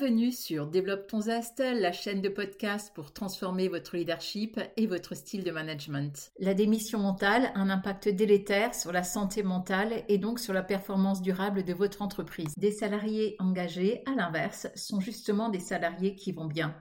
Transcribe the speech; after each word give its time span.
Bienvenue 0.00 0.32
sur 0.32 0.66
Développe 0.66 1.08
ton 1.08 1.20
la 1.58 1.92
chaîne 1.92 2.22
de 2.22 2.30
podcast 2.30 2.90
pour 2.94 3.12
transformer 3.12 3.68
votre 3.68 3.98
leadership 3.98 4.58
et 4.78 4.86
votre 4.86 5.14
style 5.14 5.44
de 5.44 5.50
management. 5.50 6.32
La 6.38 6.54
démission 6.54 7.00
mentale 7.00 7.52
a 7.54 7.58
un 7.58 7.68
impact 7.68 8.08
délétère 8.08 8.74
sur 8.74 8.92
la 8.92 9.02
santé 9.02 9.42
mentale 9.42 10.04
et 10.08 10.16
donc 10.16 10.40
sur 10.40 10.54
la 10.54 10.62
performance 10.62 11.20
durable 11.20 11.64
de 11.64 11.74
votre 11.74 12.00
entreprise. 12.00 12.54
Des 12.56 12.72
salariés 12.72 13.36
engagés, 13.40 14.02
à 14.06 14.12
l'inverse, 14.12 14.68
sont 14.74 15.00
justement 15.00 15.50
des 15.50 15.60
salariés 15.60 16.14
qui 16.14 16.32
vont 16.32 16.46
bien. 16.46 16.74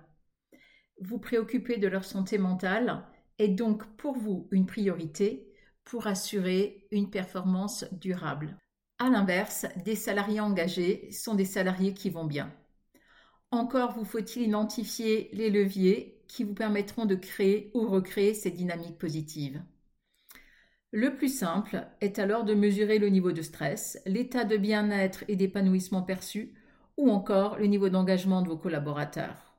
Vous 1.02 1.20
préoccupez 1.20 1.76
de 1.76 1.90
leur 1.90 2.06
santé 2.06 2.38
mentale 2.38 3.04
est 3.38 3.50
donc 3.50 3.84
pour 3.98 4.18
vous 4.18 4.48
une 4.52 4.66
priorité 4.66 5.52
pour 5.84 6.08
assurer 6.08 6.88
une 6.92 7.10
performance 7.10 7.84
durable. 7.92 8.56
À 8.98 9.10
l'inverse, 9.10 9.66
des 9.84 9.96
salariés 9.96 10.40
engagés 10.40 11.12
sont 11.12 11.36
des 11.36 11.44
salariés 11.44 11.94
qui 11.94 12.10
vont 12.10 12.26
bien. 12.26 12.50
Encore 13.52 13.94
vous 13.94 14.06
faut-il 14.06 14.44
identifier 14.44 15.30
les 15.34 15.50
leviers 15.50 16.22
qui 16.28 16.44
vous 16.44 16.54
permettront 16.54 17.06
de 17.06 17.16
créer 17.16 17.72
ou 17.74 17.88
recréer 17.88 18.34
ces 18.34 18.52
dynamiques 18.52 19.00
positives. 19.00 19.62
Le 20.92 21.16
plus 21.16 21.36
simple 21.36 21.88
est 22.02 22.20
alors 22.20 22.46
de 22.46 22.54
mesurer 22.54 23.00
le 23.00 23.10
niveau 23.10 23.32
de 23.32 23.42
stress, 23.42 24.02
l'état 24.06 24.44
de 24.44 24.58
bien-être 24.58 25.24
et 25.28 25.36
d'épanouissement 25.36 26.04
perçu, 26.04 26.54
ou 26.98 27.10
encore 27.10 27.58
le 27.58 27.66
niveau 27.66 27.90
d'engagement 27.90 28.42
de 28.42 28.50
vos 28.50 28.58
collaborateurs. 28.58 29.56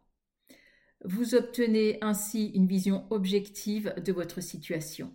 Vous 1.05 1.35
obtenez 1.35 1.99
ainsi 2.03 2.49
une 2.49 2.67
vision 2.67 3.07
objective 3.11 3.95
de 4.05 4.13
votre 4.13 4.41
situation. 4.41 5.13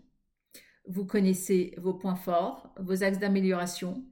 Vous 0.87 1.05
connaissez 1.05 1.75
vos 1.77 1.93
points 1.93 2.15
forts, 2.15 2.73
vos 2.79 3.03
axes 3.03 3.19
d'amélioration 3.19 4.03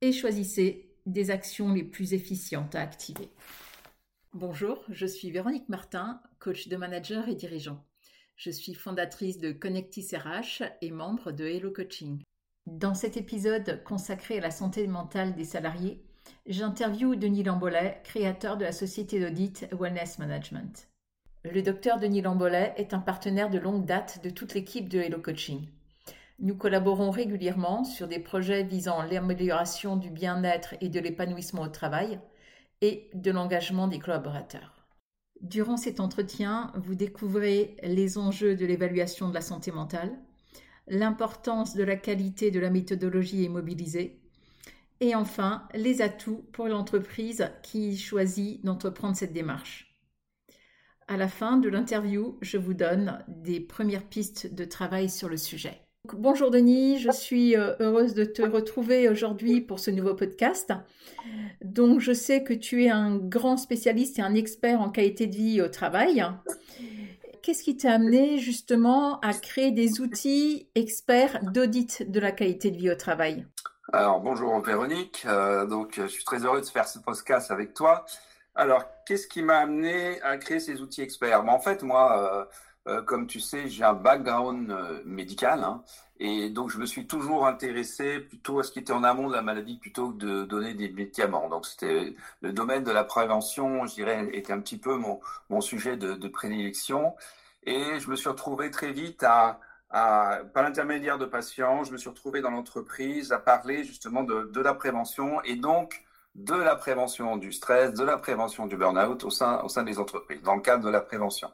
et 0.00 0.12
choisissez 0.12 0.94
des 1.06 1.30
actions 1.30 1.72
les 1.72 1.84
plus 1.84 2.12
efficientes 2.12 2.74
à 2.74 2.80
activer. 2.80 3.28
Bonjour, 4.34 4.82
je 4.88 5.04
suis 5.04 5.30
Véronique 5.30 5.68
Martin, 5.68 6.18
coach 6.38 6.68
de 6.68 6.78
manager 6.78 7.28
et 7.28 7.34
dirigeant. 7.34 7.84
Je 8.34 8.50
suis 8.50 8.72
fondatrice 8.72 9.38
de 9.38 9.52
Connectis 9.52 10.16
RH 10.16 10.62
et 10.80 10.90
membre 10.90 11.32
de 11.32 11.44
Hello 11.44 11.70
Coaching. 11.70 12.22
Dans 12.66 12.94
cet 12.94 13.18
épisode 13.18 13.84
consacré 13.84 14.38
à 14.38 14.40
la 14.40 14.50
santé 14.50 14.86
mentale 14.86 15.34
des 15.34 15.44
salariés, 15.44 16.02
j'interviewe 16.46 17.14
Denis 17.14 17.42
Lambolet, 17.42 18.00
créateur 18.04 18.56
de 18.56 18.64
la 18.64 18.72
société 18.72 19.20
d'audit 19.20 19.66
Wellness 19.78 20.18
Management. 20.18 20.88
Le 21.44 21.60
docteur 21.60 22.00
Denis 22.00 22.22
Lambolet 22.22 22.72
est 22.78 22.94
un 22.94 23.00
partenaire 23.00 23.50
de 23.50 23.58
longue 23.58 23.84
date 23.84 24.24
de 24.24 24.30
toute 24.30 24.54
l'équipe 24.54 24.88
de 24.88 25.00
Hello 25.00 25.20
Coaching. 25.20 25.68
Nous 26.38 26.56
collaborons 26.56 27.10
régulièrement 27.10 27.84
sur 27.84 28.08
des 28.08 28.18
projets 28.18 28.62
visant 28.62 29.02
l'amélioration 29.02 29.96
du 29.96 30.08
bien-être 30.08 30.74
et 30.80 30.88
de 30.88 31.00
l'épanouissement 31.00 31.62
au 31.62 31.68
travail, 31.68 32.18
et 32.82 33.08
de 33.14 33.30
l'engagement 33.30 33.88
des 33.88 33.98
collaborateurs. 33.98 34.74
Durant 35.40 35.76
cet 35.76 35.98
entretien, 35.98 36.70
vous 36.76 36.94
découvrez 36.94 37.76
les 37.82 38.18
enjeux 38.18 38.54
de 38.54 38.66
l'évaluation 38.66 39.28
de 39.28 39.34
la 39.34 39.40
santé 39.40 39.72
mentale, 39.72 40.12
l'importance 40.88 41.74
de 41.74 41.84
la 41.84 41.96
qualité 41.96 42.50
de 42.50 42.60
la 42.60 42.70
méthodologie 42.70 43.44
immobilisée, 43.44 44.20
et 45.00 45.14
enfin 45.14 45.66
les 45.74 46.02
atouts 46.02 46.44
pour 46.52 46.68
l'entreprise 46.68 47.50
qui 47.62 47.96
choisit 47.96 48.64
d'entreprendre 48.64 49.16
cette 49.16 49.32
démarche. 49.32 49.96
À 51.08 51.16
la 51.16 51.28
fin 51.28 51.56
de 51.56 51.68
l'interview, 51.68 52.38
je 52.40 52.58
vous 52.58 52.74
donne 52.74 53.24
des 53.28 53.60
premières 53.60 54.04
pistes 54.08 54.54
de 54.54 54.64
travail 54.64 55.10
sur 55.10 55.28
le 55.28 55.36
sujet. 55.36 55.80
Bonjour 56.14 56.50
Denis, 56.50 56.98
je 56.98 57.10
suis 57.10 57.56
euh, 57.56 57.74
heureuse 57.80 58.12
de 58.12 58.24
te 58.24 58.42
retrouver 58.42 59.08
aujourd'hui 59.08 59.62
pour 59.62 59.80
ce 59.80 59.90
nouveau 59.90 60.14
podcast. 60.14 60.70
Donc 61.64 62.00
je 62.00 62.12
sais 62.12 62.44
que 62.44 62.52
tu 62.52 62.84
es 62.84 62.90
un 62.90 63.16
grand 63.16 63.56
spécialiste 63.56 64.18
et 64.18 64.22
un 64.22 64.34
expert 64.34 64.82
en 64.82 64.90
qualité 64.90 65.26
de 65.26 65.34
vie 65.34 65.62
au 65.62 65.68
travail. 65.68 66.22
Qu'est-ce 67.42 67.62
qui 67.62 67.78
t'a 67.78 67.92
amené 67.92 68.38
justement 68.38 69.20
à 69.20 69.32
créer 69.32 69.70
des 69.70 70.02
outils 70.02 70.68
experts 70.74 71.40
d'audit 71.44 72.10
de 72.10 72.20
la 72.20 72.30
qualité 72.30 72.70
de 72.70 72.76
vie 72.76 72.90
au 72.90 72.96
travail? 72.96 73.46
Alors 73.94 74.20
bonjour 74.20 74.60
Véronique, 74.60 75.24
euh, 75.26 75.64
donc 75.64 75.94
je 75.96 76.06
suis 76.06 76.24
très 76.24 76.44
heureux 76.44 76.60
de 76.60 76.66
faire 76.66 76.88
ce 76.88 76.98
podcast 76.98 77.50
avec 77.50 77.72
toi. 77.72 78.04
Alors 78.54 78.84
qu'est-ce 79.06 79.26
qui 79.26 79.40
m'a 79.40 79.60
amené 79.60 80.20
à 80.20 80.36
créer 80.36 80.60
ces 80.60 80.82
outils 80.82 81.00
experts? 81.00 81.42
En 81.48 81.58
fait 81.58 81.82
moi... 81.82 82.38
Euh, 82.38 82.44
comme 83.06 83.28
tu 83.28 83.38
sais, 83.38 83.68
j'ai 83.68 83.84
un 83.84 83.92
background 83.92 84.76
médical 85.04 85.62
hein, 85.62 85.84
et 86.24 86.50
donc 86.50 86.70
je 86.70 86.78
me 86.78 86.86
suis 86.86 87.08
toujours 87.08 87.48
intéressé 87.48 88.20
plutôt 88.20 88.60
à 88.60 88.62
ce 88.62 88.70
qui 88.70 88.78
était 88.78 88.92
en 88.92 89.02
amont 89.02 89.28
de 89.28 89.34
la 89.34 89.42
maladie 89.42 89.76
plutôt 89.76 90.12
que 90.12 90.18
de 90.18 90.44
donner 90.44 90.72
des 90.72 90.88
médicaments. 90.88 91.48
Donc 91.48 91.66
c'était 91.66 92.14
le 92.42 92.52
domaine 92.52 92.84
de 92.84 92.92
la 92.92 93.02
prévention, 93.02 93.86
je 93.86 93.94
dirais, 93.94 94.28
était 94.32 94.52
un 94.52 94.60
petit 94.60 94.78
peu 94.78 94.94
mon, 94.94 95.60
sujet 95.60 95.96
de, 95.96 96.28
prédilection. 96.28 97.16
Et 97.64 97.98
je 97.98 98.08
me 98.08 98.14
suis 98.14 98.28
retrouvé 98.28 98.70
très 98.70 98.92
vite 98.92 99.24
à, 99.24 99.58
par 99.90 100.62
l'intermédiaire 100.62 101.18
de 101.18 101.26
patients, 101.26 101.82
je 101.82 101.90
me 101.90 101.96
suis 101.96 102.08
retrouvé 102.08 102.40
dans 102.40 102.50
l'entreprise 102.50 103.32
à 103.32 103.40
parler 103.40 103.82
justement 103.82 104.22
de, 104.22 104.60
la 104.60 104.74
prévention 104.74 105.42
et 105.42 105.56
donc 105.56 106.04
de 106.36 106.54
la 106.54 106.76
prévention 106.76 107.36
du 107.36 107.50
stress, 107.50 107.94
de 107.94 108.04
la 108.04 108.16
prévention 108.16 108.66
du 108.66 108.76
burn-out 108.76 109.24
au 109.24 109.30
sein, 109.30 109.60
au 109.64 109.68
sein 109.68 109.82
des 109.82 109.98
entreprises, 109.98 110.40
dans 110.42 110.54
le 110.54 110.62
cadre 110.62 110.84
de 110.84 110.90
la 110.90 111.00
prévention. 111.00 111.50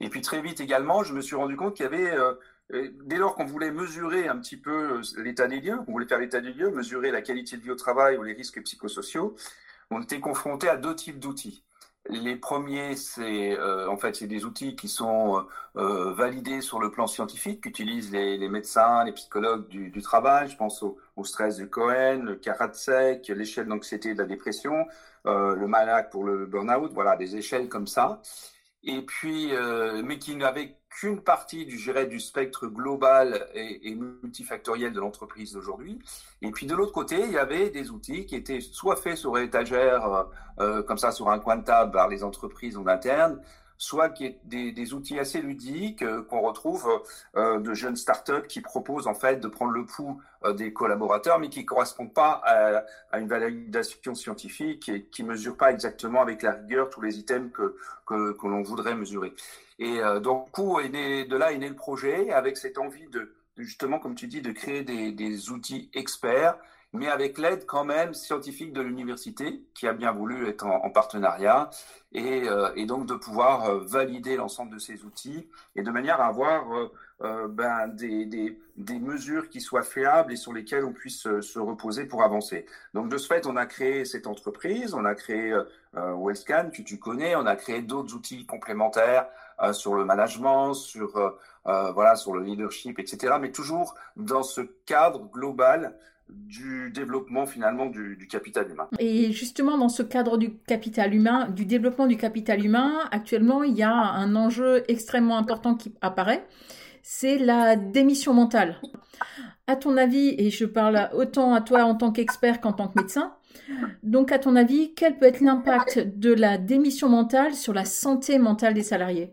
Et 0.00 0.08
puis 0.08 0.22
très 0.22 0.40
vite 0.40 0.60
également, 0.60 1.04
je 1.04 1.12
me 1.12 1.20
suis 1.20 1.36
rendu 1.36 1.54
compte 1.54 1.74
qu'il 1.74 1.84
y 1.84 1.86
avait, 1.86 2.16
euh, 2.16 2.32
dès 3.04 3.16
lors 3.16 3.34
qu'on 3.34 3.44
voulait 3.44 3.70
mesurer 3.70 4.28
un 4.28 4.36
petit 4.38 4.56
peu 4.56 4.98
euh, 4.98 5.02
l'état 5.22 5.46
des 5.46 5.60
lieux, 5.60 5.78
on 5.86 5.92
voulait 5.92 6.06
faire 6.06 6.18
l'état 6.18 6.40
des 6.40 6.52
lieux, 6.52 6.70
mesurer 6.70 7.10
la 7.10 7.22
qualité 7.22 7.56
de 7.56 7.62
vie 7.62 7.70
au 7.70 7.76
travail 7.76 8.16
ou 8.16 8.22
les 8.22 8.32
risques 8.32 8.62
psychosociaux, 8.62 9.36
on 9.90 10.02
était 10.02 10.20
confronté 10.20 10.68
à 10.68 10.76
deux 10.76 10.94
types 10.94 11.18
d'outils. 11.18 11.64
Les 12.08 12.36
premiers, 12.36 12.96
c'est 12.96 13.60
en 13.60 13.96
fait 13.98 14.16
c'est 14.16 14.26
des 14.26 14.46
outils 14.46 14.74
qui 14.74 14.88
sont 14.88 15.44
validés 15.74 16.62
sur 16.62 16.80
le 16.80 16.90
plan 16.90 17.06
scientifique, 17.06 17.60
qu'utilisent 17.60 18.10
les, 18.10 18.48
médecins, 18.48 19.04
les 19.04 19.12
psychologues 19.12 19.68
du, 19.68 20.00
travail. 20.00 20.48
Je 20.48 20.56
pense 20.56 20.82
au, 20.82 20.96
stress 21.24 21.58
de 21.58 21.66
Cohen, 21.66 22.22
le 22.24 22.36
Karatsek, 22.36 23.28
l'échelle 23.28 23.66
d'anxiété 23.66 24.14
de 24.14 24.18
la 24.18 24.24
dépression, 24.24 24.86
le 25.26 25.66
Malak 25.66 26.10
pour 26.10 26.24
le 26.24 26.46
burn-out. 26.46 26.90
Voilà, 26.94 27.16
des 27.16 27.36
échelles 27.36 27.68
comme 27.68 27.86
ça 27.86 28.22
et 28.82 29.02
puis, 29.02 29.54
euh, 29.54 30.02
mais 30.04 30.18
qui 30.18 30.34
n'avait 30.36 30.76
qu'une 30.90 31.20
partie 31.20 31.66
du, 31.66 31.78
du 32.08 32.20
spectre 32.20 32.66
global 32.66 33.48
et, 33.54 33.88
et 33.88 33.94
multifactoriel 33.94 34.92
de 34.92 35.00
l'entreprise 35.00 35.52
d'aujourd'hui. 35.52 36.00
Et 36.42 36.50
puis 36.50 36.66
de 36.66 36.74
l'autre 36.74 36.92
côté, 36.92 37.20
il 37.24 37.30
y 37.30 37.38
avait 37.38 37.70
des 37.70 37.90
outils 37.90 38.26
qui 38.26 38.34
étaient 38.34 38.60
soit 38.60 38.96
faits 38.96 39.16
sur 39.16 39.38
étagère, 39.38 40.26
euh, 40.58 40.82
comme 40.82 40.98
ça 40.98 41.12
sur 41.12 41.30
un 41.30 41.38
coin 41.38 41.56
de 41.56 41.64
table 41.64 41.92
par 41.92 42.08
les 42.08 42.24
entreprises 42.24 42.76
en 42.76 42.86
interne, 42.88 43.40
soit 43.80 44.10
qui 44.10 44.26
est 44.26 44.38
des, 44.44 44.72
des 44.72 44.92
outils 44.92 45.18
assez 45.18 45.40
ludiques 45.40 46.02
euh, 46.02 46.22
qu'on 46.22 46.42
retrouve 46.42 46.86
euh, 47.34 47.60
de 47.60 47.72
jeunes 47.72 47.96
startups 47.96 48.46
qui 48.46 48.60
proposent 48.60 49.06
en 49.06 49.14
fait 49.14 49.40
de 49.40 49.48
prendre 49.48 49.72
le 49.72 49.86
pouls 49.86 50.20
euh, 50.44 50.52
des 50.52 50.74
collaborateurs, 50.74 51.38
mais 51.38 51.48
qui 51.48 51.64
correspondent 51.64 52.12
pas 52.12 52.42
à, 52.44 53.18
une 53.18 53.26
validation 53.26 54.14
scientifique 54.14 54.90
et 54.90 55.04
qui 55.06 55.24
mesurent 55.24 55.56
pas 55.56 55.72
exactement 55.72 56.20
avec 56.20 56.42
la 56.42 56.52
rigueur 56.52 56.90
tous 56.90 57.00
les 57.00 57.18
items 57.18 57.50
que 57.52 57.74
que, 58.04 58.32
que 58.32 58.46
l'on 58.46 58.62
voudrait 58.62 58.94
mesurer. 58.94 59.32
Et 59.78 60.00
donc, 60.20 60.50
coup, 60.50 60.78
est 60.78 60.90
né, 60.90 61.24
de 61.24 61.36
là 61.36 61.52
est 61.52 61.58
né 61.58 61.68
le 61.68 61.76
projet 61.76 62.30
avec 62.32 62.58
cette 62.58 62.76
envie 62.76 63.08
de 63.08 63.32
justement, 63.56 63.98
comme 63.98 64.14
tu 64.14 64.26
dis, 64.26 64.42
de 64.42 64.52
créer 64.52 64.82
des, 64.82 65.12
des 65.12 65.50
outils 65.50 65.90
experts 65.94 66.58
mais 66.92 67.08
avec 67.08 67.38
l'aide 67.38 67.66
quand 67.66 67.84
même 67.84 68.14
scientifique 68.14 68.72
de 68.72 68.80
l'université 68.80 69.62
qui 69.74 69.86
a 69.86 69.92
bien 69.92 70.12
voulu 70.12 70.48
être 70.48 70.66
en, 70.66 70.84
en 70.84 70.90
partenariat 70.90 71.70
et, 72.12 72.48
euh, 72.48 72.70
et, 72.74 72.86
donc 72.86 73.06
de 73.06 73.14
pouvoir 73.14 73.66
euh, 73.66 73.80
valider 73.84 74.36
l'ensemble 74.36 74.72
de 74.72 74.78
ces 74.78 75.04
outils 75.04 75.48
et 75.76 75.82
de 75.82 75.90
manière 75.90 76.20
à 76.20 76.26
avoir 76.26 76.64
euh, 77.22 77.46
ben, 77.48 77.86
des, 77.88 78.26
des, 78.26 78.98
mesures 78.98 79.48
qui 79.48 79.60
soient 79.60 79.82
fiables 79.82 80.32
et 80.32 80.36
sur 80.36 80.52
lesquelles 80.52 80.84
on 80.84 80.92
puisse 80.92 81.22
se 81.40 81.58
reposer 81.58 82.06
pour 82.06 82.24
avancer. 82.24 82.66
Donc 82.94 83.08
de 83.08 83.18
ce 83.18 83.28
fait, 83.28 83.46
on 83.46 83.56
a 83.56 83.66
créé 83.66 84.04
cette 84.04 84.26
entreprise, 84.26 84.94
on 84.94 85.04
a 85.04 85.14
créé 85.14 85.56
Wellscan 85.94 86.70
que 86.74 86.82
tu 86.82 86.98
connais, 86.98 87.36
on 87.36 87.46
a 87.46 87.56
créé 87.56 87.82
d'autres 87.82 88.14
outils 88.14 88.46
complémentaires 88.46 89.26
sur 89.72 89.94
le 89.94 90.04
management, 90.04 90.74
sur 90.74 91.36
voilà, 91.64 92.16
sur 92.16 92.32
le 92.34 92.42
leadership, 92.42 92.98
etc. 92.98 93.34
Mais 93.40 93.52
toujours 93.52 93.94
dans 94.16 94.42
ce 94.42 94.62
cadre 94.86 95.26
global 95.30 95.94
du 96.32 96.90
développement 96.90 97.46
finalement 97.46 97.86
du, 97.86 98.26
capital 98.30 98.70
humain. 98.70 98.88
Et 98.98 99.32
justement, 99.32 99.78
dans 99.78 99.88
ce 99.88 100.02
cadre 100.02 100.36
du 100.36 100.56
capital 100.56 101.14
humain, 101.14 101.48
du 101.48 101.64
développement 101.64 102.06
du 102.06 102.16
capital 102.16 102.64
humain, 102.64 103.00
actuellement, 103.10 103.62
il 103.62 103.76
y 103.76 103.82
a 103.82 103.94
un 103.94 104.36
enjeu 104.36 104.82
extrêmement 104.88 105.38
important 105.38 105.74
qui 105.74 105.94
apparaît, 106.00 106.46
c'est 107.02 107.38
la 107.38 107.76
démission 107.76 108.34
mentale. 108.34 108.80
À 109.66 109.76
ton 109.76 109.96
avis, 109.96 110.34
et 110.38 110.50
je 110.50 110.64
parle 110.64 111.10
autant 111.14 111.54
à 111.54 111.60
toi 111.60 111.84
en 111.84 111.94
tant 111.94 112.10
qu'expert 112.10 112.60
qu'en 112.60 112.72
tant 112.72 112.88
que 112.88 113.00
médecin, 113.00 113.34
donc 114.02 114.32
à 114.32 114.38
ton 114.38 114.56
avis, 114.56 114.94
quel 114.94 115.18
peut 115.18 115.26
être 115.26 115.40
l'impact 115.40 115.98
de 116.18 116.32
la 116.32 116.58
démission 116.58 117.08
mentale 117.08 117.54
sur 117.54 117.72
la 117.72 117.84
santé 117.84 118.38
mentale 118.38 118.74
des 118.74 118.82
salariés? 118.82 119.32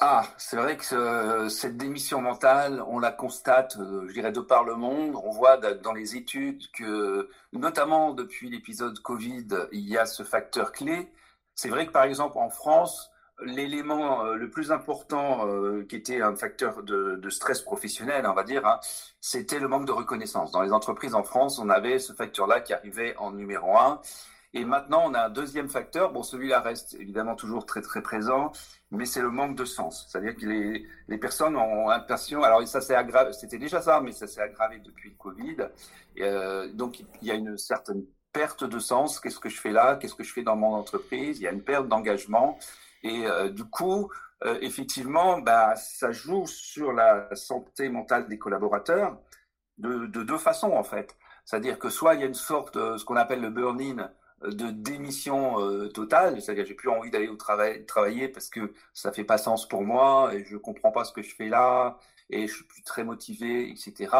Ah, 0.00 0.22
c'est 0.36 0.56
vrai 0.56 0.76
que 0.76 0.94
euh, 0.94 1.48
cette 1.48 1.76
démission 1.76 2.20
mentale, 2.20 2.84
on 2.86 3.00
la 3.00 3.10
constate, 3.10 3.76
euh, 3.80 4.06
je 4.06 4.12
dirais, 4.12 4.30
de 4.30 4.40
par 4.40 4.62
le 4.62 4.76
monde. 4.76 5.16
On 5.24 5.30
voit 5.30 5.56
dans 5.56 5.92
les 5.92 6.14
études 6.14 6.70
que, 6.70 7.28
notamment 7.52 8.14
depuis 8.14 8.48
l'épisode 8.48 9.00
Covid, 9.00 9.46
il 9.72 9.88
y 9.88 9.98
a 9.98 10.06
ce 10.06 10.22
facteur 10.22 10.70
clé. 10.70 11.10
C'est 11.56 11.68
vrai 11.68 11.86
que, 11.86 11.90
par 11.90 12.04
exemple, 12.04 12.38
en 12.38 12.48
France, 12.48 13.10
l'élément 13.40 14.24
euh, 14.24 14.34
le 14.36 14.50
plus 14.50 14.70
important 14.70 15.48
qui 15.88 15.96
était 15.96 16.22
un 16.22 16.36
facteur 16.36 16.84
de, 16.84 17.28
stress 17.30 17.60
professionnel, 17.60 18.24
on 18.26 18.34
va 18.34 18.44
dire, 18.44 18.64
hein, 18.66 18.78
c'était 19.20 19.58
le 19.58 19.66
manque 19.66 19.86
de 19.86 19.92
reconnaissance. 19.92 20.52
Dans 20.52 20.62
les 20.62 20.72
entreprises 20.72 21.14
en 21.14 21.24
France, 21.24 21.58
on 21.58 21.68
avait 21.70 21.98
ce 21.98 22.12
facteur-là 22.12 22.60
qui 22.60 22.72
arrivait 22.72 23.16
en 23.16 23.32
numéro 23.32 23.76
un. 23.76 24.00
Et 24.54 24.64
maintenant, 24.64 25.02
on 25.06 25.14
a 25.14 25.26
un 25.26 25.30
deuxième 25.30 25.68
facteur. 25.68 26.12
Bon, 26.12 26.22
celui-là 26.22 26.60
reste 26.60 26.94
évidemment 26.94 27.34
toujours 27.34 27.66
très 27.66 27.82
très 27.82 28.02
présent, 28.02 28.52
mais 28.90 29.04
c'est 29.04 29.20
le 29.20 29.30
manque 29.30 29.56
de 29.56 29.64
sens. 29.64 30.06
C'est-à-dire 30.08 30.36
que 30.36 30.46
les, 30.46 30.86
les, 31.08 31.18
personnes 31.18 31.56
ont 31.56 31.88
l'impression, 31.88 32.42
alors 32.42 32.66
ça 32.66 32.80
s'est 32.80 32.94
aggravé, 32.94 33.32
c'était 33.32 33.58
déjà 33.58 33.82
ça, 33.82 34.00
mais 34.00 34.12
ça 34.12 34.26
s'est 34.26 34.40
aggravé 34.40 34.78
depuis 34.80 35.10
le 35.10 35.16
Covid. 35.16 35.56
Euh, 36.20 36.72
donc 36.72 37.00
il 37.00 37.28
y 37.28 37.30
a 37.30 37.34
une 37.34 37.58
certaine 37.58 38.04
perte 38.32 38.64
de 38.64 38.78
sens. 38.78 39.20
Qu'est-ce 39.20 39.38
que 39.38 39.48
je 39.48 39.60
fais 39.60 39.72
là? 39.72 39.96
Qu'est-ce 39.96 40.14
que 40.14 40.24
je 40.24 40.32
fais 40.32 40.42
dans 40.42 40.56
mon 40.56 40.74
entreprise? 40.74 41.38
Il 41.38 41.42
y 41.42 41.46
a 41.46 41.52
une 41.52 41.62
perte 41.62 41.88
d'engagement. 41.88 42.58
Et 43.02 43.26
euh, 43.26 43.50
du 43.50 43.64
coup, 43.64 44.10
euh, 44.44 44.58
effectivement, 44.62 45.38
bah, 45.38 45.76
ça 45.76 46.12
joue 46.12 46.46
sur 46.46 46.92
la 46.92 47.34
santé 47.34 47.88
mentale 47.88 48.28
des 48.28 48.38
collaborateurs 48.38 49.18
de, 49.78 50.06
de 50.06 50.22
deux 50.22 50.38
façons 50.38 50.72
en 50.72 50.84
fait. 50.84 51.16
C'est-à-dire 51.44 51.78
que 51.78 51.88
soit 51.88 52.14
il 52.14 52.20
y 52.20 52.24
a 52.24 52.26
une 52.26 52.34
sorte 52.34 52.76
de 52.76 52.96
ce 52.96 53.04
qu'on 53.04 53.16
appelle 53.16 53.40
le 53.40 53.50
burn-in, 53.50 54.10
de 54.42 54.70
démission 54.70 55.60
euh, 55.60 55.88
totale, 55.88 56.40
c'est-à-dire 56.40 56.64
j'ai 56.64 56.74
plus 56.74 56.88
envie 56.88 57.10
d'aller 57.10 57.28
au 57.28 57.36
travail 57.36 57.84
travailler 57.86 58.28
parce 58.28 58.48
que 58.48 58.72
ça 58.94 59.12
fait 59.12 59.24
pas 59.24 59.38
sens 59.38 59.66
pour 59.68 59.82
moi 59.82 60.32
et 60.34 60.44
je 60.44 60.56
comprends 60.56 60.92
pas 60.92 61.04
ce 61.04 61.12
que 61.12 61.22
je 61.22 61.34
fais 61.34 61.48
là 61.48 61.98
et 62.30 62.46
je 62.46 62.54
suis 62.54 62.64
plus 62.64 62.82
très 62.82 63.04
motivé, 63.04 63.70
etc. 63.70 64.14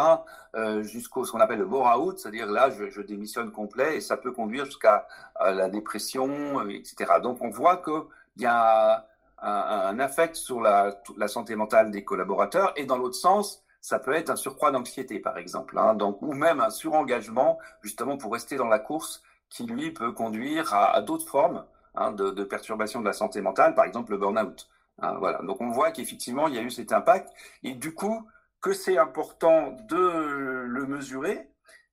Euh, 0.54 0.82
jusqu'au 0.82 1.24
ce 1.24 1.30
qu'on 1.32 1.40
appelle 1.40 1.58
le 1.58 1.66
bore-out, 1.66 2.18
c'est-à-dire 2.18 2.46
là 2.46 2.70
je, 2.70 3.00
démissionne 3.02 3.52
complet 3.52 3.98
et 3.98 4.00
ça 4.00 4.16
peut 4.16 4.32
conduire 4.32 4.64
jusqu'à 4.64 5.06
la 5.40 5.68
dépression, 5.68 6.60
euh, 6.60 6.70
etc. 6.70 7.12
Donc 7.22 7.38
on 7.42 7.50
voit 7.50 7.76
qu'il 7.76 8.42
y 8.42 8.46
a 8.46 9.06
un, 9.40 9.50
un, 9.50 9.98
affect 10.00 10.34
sur 10.34 10.60
la, 10.60 11.00
la 11.16 11.28
santé 11.28 11.54
mentale 11.54 11.92
des 11.92 12.02
collaborateurs 12.02 12.72
et 12.76 12.86
dans 12.86 12.96
l'autre 12.96 13.14
sens, 13.14 13.62
ça 13.80 13.98
peut 13.98 14.12
être 14.12 14.30
un 14.30 14.36
surcroît 14.36 14.72
d'anxiété, 14.72 15.20
par 15.20 15.38
exemple, 15.38 15.78
hein, 15.78 15.94
donc, 15.94 16.20
ou 16.22 16.32
même 16.32 16.60
un 16.60 16.70
surengagement, 16.70 17.58
justement 17.82 18.16
pour 18.16 18.32
rester 18.32 18.56
dans 18.56 18.66
la 18.66 18.80
course 18.80 19.22
qui 19.50 19.64
lui 19.64 19.92
peut 19.92 20.12
conduire 20.12 20.74
à, 20.74 21.00
d'autres 21.02 21.26
formes 21.26 21.64
hein, 21.94 22.12
de, 22.12 22.30
de, 22.30 22.44
perturbation 22.44 23.00
de 23.00 23.06
la 23.06 23.12
santé 23.12 23.40
mentale, 23.40 23.74
par 23.74 23.84
exemple 23.84 24.12
le 24.12 24.18
burn-out. 24.18 24.68
Hein, 25.00 25.16
voilà. 25.18 25.40
Donc 25.42 25.60
on 25.60 25.70
voit 25.70 25.90
qu'effectivement 25.90 26.48
il 26.48 26.54
y 26.54 26.58
a 26.58 26.62
eu 26.62 26.70
cet 26.70 26.92
impact 26.92 27.30
et 27.62 27.74
du 27.74 27.94
coup 27.94 28.28
que 28.60 28.72
c'est 28.72 28.98
important 28.98 29.76
de 29.88 29.96
le 29.96 30.86
mesurer 30.86 31.48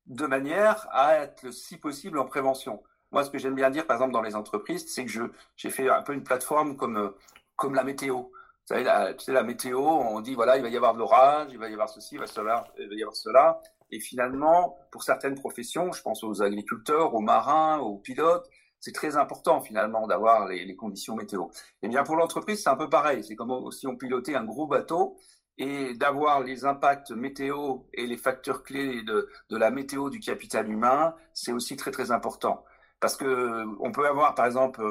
de 0.07 0.25
manière 0.25 0.88
à 0.92 1.16
être 1.16 1.52
si 1.52 1.78
possible 1.78 2.19
en 2.19 2.25
prévention. 2.25 2.81
Moi, 3.12 3.24
ce 3.24 3.30
que 3.30 3.38
j'aime 3.38 3.56
bien 3.56 3.69
dire, 3.69 3.88
par 3.88 3.96
exemple, 3.96 4.13
dans 4.13 4.22
les 4.22 4.36
entreprises, 4.36 4.86
c'est 4.88 5.06
que 5.06 5.12
je, 5.12 5.24
j'ai 5.56 5.69
fait 5.69 5.90
un 5.90 6.02
peu 6.02 6.13
une 6.13 6.24
plateforme 6.24 6.75
comme, 6.75 7.13
comme 7.56 7.75
la 7.75 7.84
météo. 7.84 8.16
Vous 8.16 8.30
savez, 8.66 8.84
la, 8.84 9.13
tu 9.13 9.25
sais, 9.25 9.31
la 9.31 9.44
météo, 9.44 9.80
on 9.80 10.19
dit, 10.22 10.36
voilà, 10.36 10.57
il 10.57 10.63
va 10.63 10.69
y 10.69 10.75
avoir 10.75 10.94
de 10.94 11.00
l'orage, 11.00 11.50
il 11.52 11.57
va 11.57 11.69
y 11.69 11.74
avoir 11.74 11.90
ceci, 11.90 12.16
il 12.16 12.19
va, 12.19 12.28
cela, 12.28 12.68
il 12.78 12.90
va 12.90 12.96
y 12.96 13.02
avoir 13.02 13.16
cela. 13.16 13.62
Et 13.95 14.00
finalement, 14.01 14.77
pour 14.92 15.03
certaines 15.03 15.36
professions, 15.36 15.94
je 15.94 16.01
pense 16.01 16.21
aux 16.25 16.42
agriculteurs, 16.42 17.15
aux 17.15 17.21
marins, 17.21 17.80
aux 17.80 17.97
pilotes, 17.97 18.45
c'est 18.81 18.92
très 18.92 19.15
important 19.15 19.62
finalement 19.62 20.06
d'avoir 20.06 20.50
les, 20.50 20.75
conditions 20.75 21.15
météo. 21.15 21.45
Et 21.45 21.83
eh 21.83 21.88
bien 21.88 22.03
pour 22.03 22.18
l'entreprise, 22.18 22.62
c'est 22.62 22.69
un 22.69 22.75
peu 22.75 22.89
pareil. 22.89 23.24
C'est 23.24 23.38
comme 23.38 23.71
si 23.71 23.88
on 23.88 23.95
pilotait 23.95 24.36
un 24.36 24.44
gros 24.44 24.68
bateau 24.68 25.18
et 25.57 25.94
d'avoir 25.94 26.42
les 26.42 26.65
impacts 26.65 27.12
météo 27.12 27.83
et 27.94 28.06
les 28.06 28.18
facteurs 28.18 28.63
clés 28.63 29.01
de, 29.03 29.30
la 29.50 29.71
météo 29.71 30.09
du 30.09 30.19
capital 30.19 30.69
humain, 30.69 31.15
c'est 31.33 31.53
aussi 31.53 31.77
très 31.77 31.92
très 31.92 32.12
important. 32.12 32.65
Parce 33.00 33.15
que 33.15 33.63
on 33.80 33.94
peut 33.94 34.07
avoir 34.07 34.36
par 34.36 34.45
exemple 34.45 34.83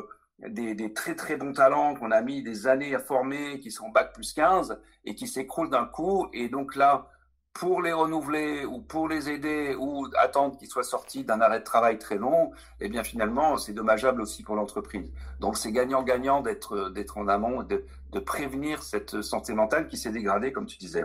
des, 0.48 0.74
des, 0.74 0.94
très 0.94 1.14
très 1.14 1.36
bons 1.36 1.52
talents 1.52 1.94
qu'on 1.94 2.10
a 2.10 2.22
mis 2.22 2.42
des 2.42 2.66
années 2.66 2.94
à 2.94 3.00
former, 3.00 3.60
qui 3.60 3.70
sont 3.70 3.90
bac 3.90 4.14
plus 4.14 4.32
15 4.32 4.80
et 5.04 5.14
qui 5.14 5.28
s'écroulent 5.28 5.70
d'un 5.70 5.84
coup. 5.84 6.26
Et 6.32 6.48
donc 6.48 6.74
là, 6.74 7.10
pour 7.54 7.82
les 7.82 7.92
renouveler 7.92 8.64
ou 8.64 8.80
pour 8.80 9.08
les 9.08 9.30
aider 9.30 9.76
ou 9.78 10.08
attendre 10.20 10.58
qu'ils 10.58 10.68
soient 10.68 10.82
sortis 10.82 11.22
d'un 11.22 11.40
arrêt 11.40 11.60
de 11.60 11.64
travail 11.64 11.98
très 11.98 12.16
long, 12.16 12.50
eh 12.80 12.88
bien 12.88 13.04
finalement 13.04 13.56
c'est 13.56 13.72
dommageable 13.72 14.20
aussi 14.20 14.42
pour 14.42 14.56
l'entreprise. 14.56 15.12
Donc 15.40 15.56
c'est 15.56 15.70
gagnant-gagnant 15.70 16.42
d'être 16.42 16.90
d'être 16.90 17.16
en 17.16 17.28
amont, 17.28 17.62
de, 17.62 17.84
de 18.12 18.18
prévenir 18.18 18.82
cette 18.82 19.22
santé 19.22 19.54
mentale 19.54 19.86
qui 19.86 19.96
s'est 19.96 20.10
dégradée 20.10 20.52
comme 20.52 20.66
tu 20.66 20.78
disais. 20.78 21.04